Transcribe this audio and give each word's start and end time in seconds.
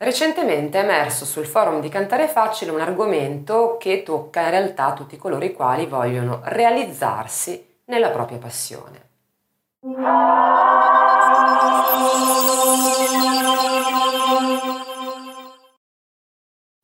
Recentemente 0.00 0.78
è 0.78 0.84
emerso 0.84 1.24
sul 1.24 1.44
forum 1.44 1.80
di 1.80 1.88
Cantare 1.88 2.28
Facile 2.28 2.70
un 2.70 2.80
argomento 2.80 3.76
che 3.80 4.04
tocca 4.04 4.42
in 4.42 4.50
realtà 4.50 4.92
tutti 4.92 5.16
coloro 5.16 5.44
i 5.44 5.52
quali 5.52 5.86
vogliono 5.86 6.40
realizzarsi 6.44 7.80
nella 7.86 8.10
propria 8.10 8.38
passione. 8.38 9.06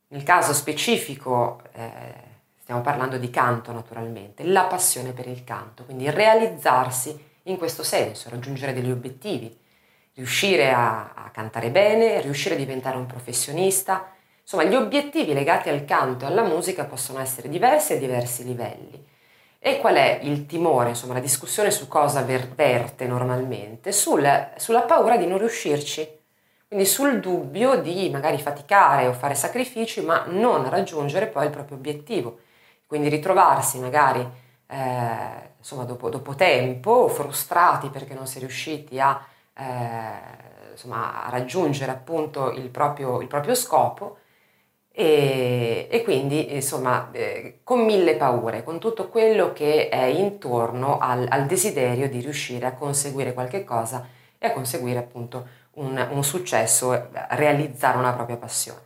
Nel 0.08 0.22
caso 0.24 0.52
specifico 0.52 1.60
eh, 1.70 1.92
stiamo 2.62 2.80
parlando 2.80 3.16
di 3.16 3.30
canto 3.30 3.70
naturalmente, 3.70 4.42
la 4.42 4.64
passione 4.64 5.12
per 5.12 5.28
il 5.28 5.44
canto, 5.44 5.84
quindi 5.84 6.10
realizzarsi 6.10 7.32
in 7.44 7.58
questo 7.58 7.84
senso, 7.84 8.28
raggiungere 8.28 8.72
degli 8.72 8.90
obiettivi, 8.90 9.56
riuscire 10.14 10.72
a, 10.72 11.12
a, 11.14 11.30
cantare 11.30 11.70
bene, 11.70 12.20
riuscire 12.20 12.54
a 12.54 12.58
diventare 12.58 12.96
un 12.96 13.06
professionista. 13.06 14.12
Insomma, 14.42 14.64
gli 14.64 14.74
obiettivi 14.74 15.32
legati 15.32 15.68
al 15.68 15.84
canto 15.84 16.24
e 16.24 16.28
alla 16.28 16.42
musica 16.44 16.84
possono 16.84 17.20
essere 17.20 17.48
diversi 17.48 17.94
a 17.94 17.98
diversi 17.98 18.44
livelli. 18.44 19.12
E 19.58 19.78
qual 19.78 19.94
è 19.94 20.20
il 20.22 20.44
timore, 20.46 20.90
insomma, 20.90 21.14
la 21.14 21.20
discussione 21.20 21.70
su 21.70 21.88
cosa 21.88 22.22
verte 22.22 23.06
normalmente? 23.06 23.92
Sul, 23.92 24.50
sulla 24.56 24.82
paura 24.82 25.16
di 25.16 25.26
non 25.26 25.38
riuscirci, 25.38 26.06
quindi 26.68 26.84
sul 26.84 27.18
dubbio 27.20 27.80
di 27.80 28.10
magari 28.10 28.38
faticare 28.38 29.06
o 29.06 29.14
fare 29.14 29.34
sacrifici, 29.34 30.02
ma 30.02 30.24
non 30.26 30.68
raggiungere 30.68 31.28
poi 31.28 31.46
il 31.46 31.50
proprio 31.50 31.78
obiettivo. 31.78 32.40
Quindi 32.86 33.08
ritrovarsi 33.08 33.78
magari, 33.78 34.20
eh, 34.66 35.50
insomma, 35.56 35.84
dopo, 35.84 36.10
dopo 36.10 36.34
tempo, 36.34 37.08
frustrati 37.08 37.88
perché 37.88 38.12
non 38.12 38.26
si 38.26 38.36
è 38.36 38.40
riusciti 38.40 39.00
a 39.00 39.18
eh, 39.54 40.72
insomma, 40.72 41.24
a 41.24 41.30
raggiungere 41.30 41.90
appunto 41.92 42.52
il 42.52 42.68
proprio, 42.68 43.20
il 43.20 43.28
proprio 43.28 43.54
scopo 43.54 44.18
e, 44.96 45.88
e, 45.90 46.02
quindi 46.04 46.54
insomma 46.54 47.08
eh, 47.12 47.60
con 47.64 47.84
mille 47.84 48.16
paure, 48.16 48.62
con 48.62 48.78
tutto 48.78 49.08
quello 49.08 49.52
che 49.52 49.88
è 49.88 50.04
intorno 50.04 50.98
al, 50.98 51.26
al, 51.28 51.46
desiderio 51.46 52.08
di 52.08 52.20
riuscire 52.20 52.66
a 52.66 52.74
conseguire 52.74 53.32
qualche 53.32 53.64
cosa 53.64 54.06
e 54.38 54.46
a 54.46 54.52
conseguire 54.52 54.98
appunto 54.98 55.46
un, 55.74 56.06
un 56.10 56.22
successo, 56.22 57.08
realizzare 57.30 57.98
una 57.98 58.12
propria 58.12 58.36
passione. 58.36 58.82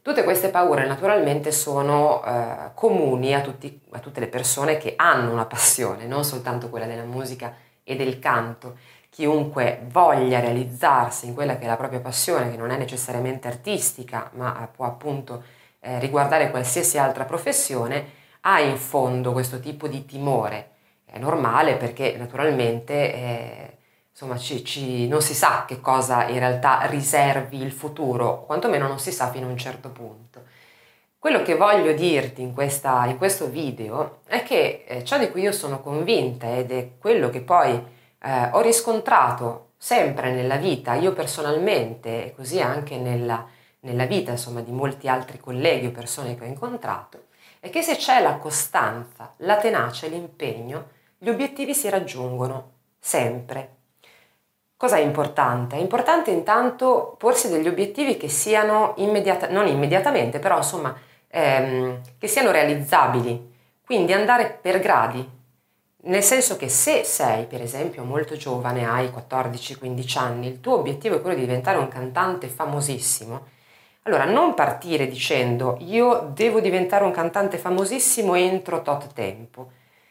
Tutte 0.00 0.22
queste 0.22 0.50
paure 0.50 0.86
naturalmente 0.86 1.50
sono 1.50 2.24
eh, 2.24 2.70
comuni 2.74 3.34
a, 3.34 3.40
tutti, 3.40 3.80
a 3.90 3.98
tutte 3.98 4.20
le 4.20 4.28
persone 4.28 4.76
che 4.76 4.94
hanno 4.94 5.32
una 5.32 5.46
passione, 5.46 6.06
non 6.06 6.22
soltanto 6.22 6.68
quella 6.70 6.86
della 6.86 7.02
musica 7.02 7.52
e 7.82 7.96
del 7.96 8.20
canto 8.20 8.76
chiunque 9.16 9.80
voglia 9.90 10.40
realizzarsi 10.40 11.24
in 11.24 11.32
quella 11.32 11.56
che 11.56 11.64
è 11.64 11.66
la 11.66 11.78
propria 11.78 12.00
passione, 12.00 12.50
che 12.50 12.58
non 12.58 12.70
è 12.70 12.76
necessariamente 12.76 13.48
artistica, 13.48 14.30
ma 14.34 14.68
può 14.70 14.84
appunto 14.84 15.42
eh, 15.80 15.98
riguardare 16.00 16.50
qualsiasi 16.50 16.98
altra 16.98 17.24
professione, 17.24 18.04
ha 18.42 18.60
in 18.60 18.76
fondo 18.76 19.32
questo 19.32 19.58
tipo 19.58 19.88
di 19.88 20.04
timore. 20.04 20.72
È 21.06 21.16
normale 21.16 21.76
perché 21.76 22.14
naturalmente 22.18 22.92
eh, 23.14 23.76
insomma, 24.10 24.36
ci, 24.36 24.62
ci, 24.62 25.08
non 25.08 25.22
si 25.22 25.32
sa 25.32 25.64
che 25.66 25.80
cosa 25.80 26.28
in 26.28 26.38
realtà 26.38 26.84
riservi 26.84 27.62
il 27.62 27.72
futuro, 27.72 28.44
quantomeno 28.44 28.86
non 28.86 28.98
si 28.98 29.12
sa 29.12 29.30
fino 29.30 29.46
a 29.46 29.50
un 29.50 29.56
certo 29.56 29.88
punto. 29.88 30.42
Quello 31.18 31.40
che 31.40 31.56
voglio 31.56 31.94
dirti 31.94 32.42
in, 32.42 32.52
questa, 32.52 33.06
in 33.06 33.16
questo 33.16 33.48
video 33.48 34.18
è 34.26 34.42
che 34.42 34.84
eh, 34.86 35.04
ciò 35.04 35.16
di 35.16 35.30
cui 35.30 35.40
io 35.40 35.52
sono 35.52 35.80
convinta 35.80 36.54
ed 36.54 36.70
è 36.70 36.90
quello 36.98 37.30
che 37.30 37.40
poi 37.40 37.94
eh, 38.26 38.48
ho 38.52 38.60
riscontrato 38.60 39.70
sempre 39.78 40.32
nella 40.32 40.56
vita, 40.56 40.94
io 40.94 41.12
personalmente 41.12 42.26
e 42.26 42.34
così 42.34 42.60
anche 42.60 42.96
nella, 42.98 43.46
nella 43.80 44.04
vita 44.04 44.32
insomma, 44.32 44.62
di 44.62 44.72
molti 44.72 45.06
altri 45.06 45.38
colleghi 45.38 45.86
o 45.86 45.90
persone 45.92 46.34
che 46.36 46.42
ho 46.42 46.48
incontrato, 46.48 47.26
è 47.60 47.70
che 47.70 47.82
se 47.82 47.94
c'è 47.94 48.20
la 48.20 48.36
costanza, 48.36 49.34
la 49.38 49.56
tenacia 49.56 50.06
e 50.06 50.08
l'impegno, 50.08 50.88
gli 51.18 51.28
obiettivi 51.28 51.72
si 51.72 51.88
raggiungono 51.88 52.72
sempre. 52.98 53.74
Cosa 54.76 54.96
è 54.96 55.00
importante? 55.00 55.76
È 55.76 55.80
importante 55.80 56.30
intanto 56.30 57.14
porsi 57.18 57.48
degli 57.48 57.68
obiettivi 57.68 58.16
che 58.16 58.28
siano 58.28 58.94
immediata, 58.96 59.48
non 59.48 59.68
immediatamente, 59.68 60.38
però 60.40 60.58
insomma, 60.58 60.94
ehm, 61.28 62.00
che 62.18 62.26
siano 62.26 62.50
realizzabili, 62.50 63.54
quindi 63.84 64.12
andare 64.12 64.58
per 64.60 64.80
gradi, 64.80 65.35
nel 66.06 66.22
senso 66.22 66.56
che 66.56 66.68
se 66.68 67.04
sei, 67.04 67.46
per 67.46 67.62
esempio, 67.62 68.04
molto 68.04 68.36
giovane, 68.36 68.86
hai 68.86 69.08
14-15 69.08 70.18
anni, 70.18 70.46
il 70.48 70.60
tuo 70.60 70.78
obiettivo 70.78 71.16
è 71.16 71.20
quello 71.20 71.36
di 71.36 71.42
diventare 71.42 71.78
un 71.78 71.88
cantante 71.88 72.48
famosissimo, 72.48 73.46
allora 74.02 74.24
non 74.24 74.54
partire 74.54 75.08
dicendo 75.08 75.76
io 75.80 76.30
devo 76.32 76.60
diventare 76.60 77.04
un 77.04 77.10
cantante 77.10 77.58
famosissimo 77.58 78.34
entro 78.34 78.82
tot 78.82 79.12
tempo. 79.12 79.70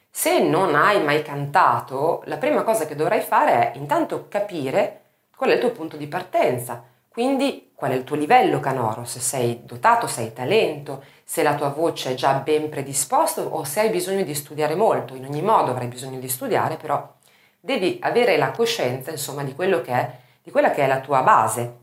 Se 0.09 0.39
non 0.39 0.75
hai 0.75 1.01
mai 1.03 1.22
cantato, 1.22 2.22
la 2.25 2.38
prima 2.38 2.63
cosa 2.63 2.85
che 2.85 2.95
dovrai 2.95 3.22
fare 3.22 3.72
è 3.72 3.77
intanto 3.77 4.27
capire 4.29 5.01
qual 5.35 5.50
è 5.50 5.53
il 5.53 5.59
tuo 5.59 5.72
punto 5.72 5.97
di 5.97 6.07
partenza, 6.07 6.83
quindi 7.16 7.72
qual 7.74 7.92
è 7.92 7.96
il 7.96 8.03
tuo 8.03 8.18
livello 8.18 8.59
canoro, 8.59 9.06
se 9.06 9.22
sei 9.22 9.62
dotato, 9.64 10.06
se 10.06 10.20
hai 10.20 10.34
talento, 10.34 11.02
se 11.24 11.44
la 11.44 11.56
tua 11.56 11.70
voce 11.70 12.12
è 12.12 12.14
già 12.14 12.34
ben 12.34 12.68
predisposta 12.68 13.42
o 13.42 13.64
se 13.64 13.80
hai 13.80 13.90
bisogno 13.90 14.24
di 14.24 14.36
studiare 14.36 14.76
molto. 14.76 15.16
In 15.16 15.24
ogni 15.24 15.42
modo 15.42 15.72
avrai 15.72 15.88
bisogno 15.88 16.20
di 16.20 16.28
studiare, 16.28 16.75
però 16.75 17.09
devi 17.58 18.00
avere 18.02 18.36
la 18.36 18.52
coscienza, 18.52 19.12
insomma, 19.12 19.44
di, 19.44 19.56
è, 19.56 20.12
di 20.44 20.52
quella 20.52 20.72
che 20.72 20.84
è 20.84 20.88
la 20.88 21.00
tua 21.00 21.22
base. 21.22 21.78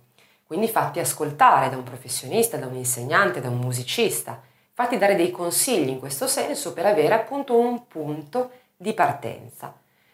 Quindi 0.46 0.68
fatti 0.68 1.00
ascoltare 1.00 1.70
da 1.70 1.78
un 1.78 1.82
professionista, 1.82 2.58
da 2.58 2.66
un 2.66 2.74
insegnante, 2.74 3.40
da 3.40 3.48
un 3.48 3.56
musicista. 3.56 4.38
Fatti 4.74 4.98
dare 4.98 5.16
dei 5.16 5.30
consigli 5.30 5.88
in 5.88 5.98
questo 5.98 6.26
senso 6.26 6.74
per 6.74 6.84
avere 6.84 7.14
appunto 7.14 7.58
un 7.58 7.86
punto 7.86 8.50
di 8.76 8.92
partenza. 8.92 9.72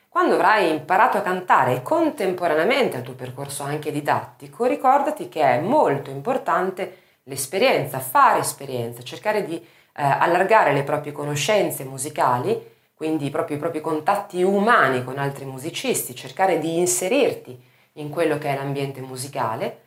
Quando 0.08 0.34
avrai 0.34 0.70
imparato 0.70 1.18
a 1.18 1.22
cantare 1.22 1.82
contemporaneamente 1.82 2.96
al 2.96 3.02
tuo 3.02 3.14
percorso 3.14 3.62
anche 3.62 3.92
didattico, 3.92 4.64
ricordati 4.64 5.28
che 5.28 5.42
è 5.42 5.60
molto 5.60 6.10
importante 6.10 7.02
l'esperienza, 7.24 7.98
fare 8.00 8.40
esperienza, 8.40 9.02
cercare 9.02 9.44
di 9.44 9.56
eh, 9.56 9.66
allargare 9.92 10.72
le 10.72 10.82
proprie 10.82 11.12
conoscenze 11.12 11.84
musicali, 11.84 12.76
quindi 12.94 13.30
proprio 13.30 13.56
i 13.56 13.60
propri 13.60 13.80
contatti 13.80 14.42
umani 14.42 15.04
con 15.04 15.18
altri 15.18 15.44
musicisti, 15.44 16.14
cercare 16.16 16.58
di 16.58 16.78
inserirti 16.78 17.60
in 17.94 18.08
quello 18.08 18.38
che 18.38 18.48
è 18.48 18.56
l'ambiente 18.56 19.00
musicale 19.00 19.82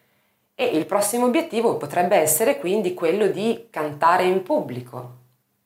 e 0.56 0.66
il 0.66 0.86
prossimo 0.86 1.26
obiettivo 1.26 1.78
potrebbe 1.78 2.16
essere 2.16 2.59
quindi 2.59 2.94
quello 2.94 3.28
di 3.28 3.68
cantare 3.70 4.26
in 4.26 4.44
pubblico. 4.44 5.18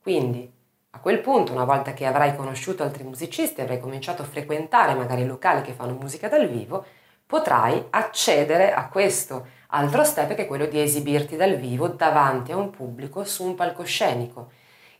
Quindi 0.01 0.49
a 0.95 0.99
quel 0.99 1.19
punto, 1.19 1.51
una 1.51 1.65
volta 1.65 1.93
che 1.93 2.05
avrai 2.05 2.37
conosciuto 2.37 2.81
altri 2.81 3.03
musicisti, 3.03 3.59
avrai 3.59 3.81
cominciato 3.81 4.21
a 4.21 4.25
frequentare 4.25 4.93
magari 4.93 5.25
locali 5.25 5.61
che 5.61 5.73
fanno 5.73 5.93
musica 5.93 6.29
dal 6.29 6.47
vivo, 6.47 6.85
potrai 7.25 7.83
accedere 7.89 8.73
a 8.73 8.87
questo 8.87 9.45
altro 9.67 10.05
step 10.05 10.35
che 10.35 10.43
è 10.43 10.47
quello 10.47 10.67
di 10.67 10.81
esibirti 10.81 11.35
dal 11.35 11.57
vivo 11.57 11.89
davanti 11.89 12.53
a 12.53 12.55
un 12.55 12.69
pubblico 12.69 13.25
su 13.25 13.43
un 13.43 13.55
palcoscenico. 13.55 14.51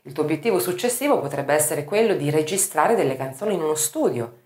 Il 0.02 0.12
tuo 0.12 0.24
obiettivo 0.24 0.58
successivo 0.58 1.18
potrebbe 1.18 1.54
essere 1.54 1.84
quello 1.84 2.14
di 2.14 2.28
registrare 2.28 2.94
delle 2.94 3.16
canzoni 3.16 3.54
in 3.54 3.62
uno 3.62 3.74
studio 3.74 4.40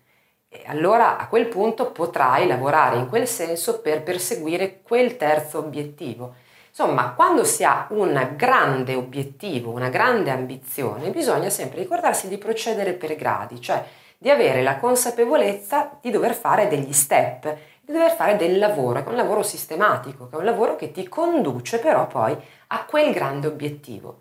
e 0.48 0.62
allora 0.66 1.18
a 1.18 1.26
quel 1.26 1.48
punto 1.48 1.90
potrai 1.90 2.46
lavorare 2.46 2.96
in 2.96 3.08
quel 3.08 3.26
senso 3.26 3.80
per 3.80 4.04
perseguire 4.04 4.82
quel 4.82 5.16
terzo 5.16 5.58
obiettivo. 5.58 6.34
Insomma, 6.70 7.14
quando 7.14 7.44
si 7.44 7.64
ha 7.64 7.86
un 7.90 8.34
grande 8.36 8.94
obiettivo, 8.94 9.72
una 9.72 9.88
grande 9.88 10.30
ambizione, 10.30 11.10
bisogna 11.10 11.50
sempre 11.50 11.80
ricordarsi 11.80 12.28
di 12.28 12.38
procedere 12.38 12.92
per 12.92 13.16
gradi, 13.16 13.60
cioè 13.60 13.84
di 14.16 14.30
avere 14.30 14.62
la 14.62 14.78
consapevolezza 14.78 15.98
di 16.00 16.10
dover 16.10 16.32
fare 16.32 16.68
degli 16.68 16.92
step, 16.92 17.56
di 17.80 17.92
dover 17.92 18.12
fare 18.12 18.36
del 18.36 18.58
lavoro, 18.58 19.02
che 19.02 19.08
è 19.08 19.10
un 19.10 19.16
lavoro 19.16 19.42
sistematico, 19.42 20.28
che 20.28 20.36
è 20.36 20.38
un 20.38 20.44
lavoro 20.44 20.76
che 20.76 20.92
ti 20.92 21.08
conduce 21.08 21.80
però 21.80 22.06
poi 22.06 22.36
a 22.68 22.84
quel 22.84 23.12
grande 23.12 23.48
obiettivo. 23.48 24.20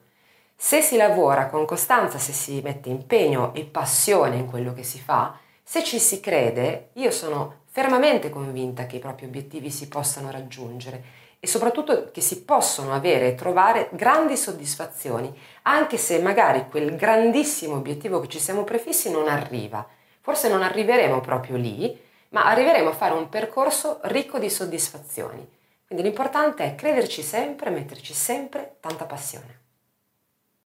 Se 0.55 0.81
si 0.81 0.97
lavora 0.97 1.47
con 1.47 1.65
costanza, 1.65 2.17
se 2.17 2.33
si 2.33 2.61
mette 2.63 2.89
impegno 2.89 3.53
e 3.53 3.63
passione 3.63 4.37
in 4.37 4.47
quello 4.47 4.73
che 4.73 4.83
si 4.83 4.99
fa, 4.99 5.37
se 5.63 5.83
ci 5.83 5.99
si 5.99 6.19
crede, 6.19 6.89
io 6.93 7.11
sono 7.11 7.59
fermamente 7.65 8.29
convinta 8.29 8.87
che 8.87 8.95
i 8.95 8.99
propri 8.99 9.25
obiettivi 9.25 9.69
si 9.69 9.87
possano 9.87 10.31
raggiungere 10.31 11.03
e 11.39 11.47
soprattutto 11.47 12.11
che 12.11 12.21
si 12.21 12.43
possono 12.43 12.93
avere 12.93 13.29
e 13.29 13.35
trovare 13.35 13.89
grandi 13.93 14.35
soddisfazioni, 14.35 15.33
anche 15.63 15.97
se 15.97 16.19
magari 16.19 16.65
quel 16.69 16.95
grandissimo 16.95 17.75
obiettivo 17.75 18.19
che 18.19 18.27
ci 18.27 18.39
siamo 18.39 18.63
prefissi 18.63 19.09
non 19.09 19.27
arriva. 19.27 19.87
Forse 20.19 20.49
non 20.49 20.61
arriveremo 20.61 21.21
proprio 21.21 21.55
lì, 21.55 21.97
ma 22.29 22.45
arriveremo 22.45 22.89
a 22.89 22.93
fare 22.93 23.13
un 23.13 23.29
percorso 23.29 23.99
ricco 24.03 24.37
di 24.37 24.49
soddisfazioni. 24.49 25.47
Quindi 25.87 26.03
l'importante 26.03 26.63
è 26.65 26.75
crederci 26.75 27.23
sempre, 27.23 27.69
metterci 27.69 28.13
sempre 28.13 28.75
tanta 28.79 29.05
passione. 29.05 29.68